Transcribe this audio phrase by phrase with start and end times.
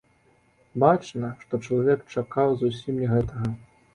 [0.83, 3.53] Бачна, што чалавек чакаў зусім не гэтага.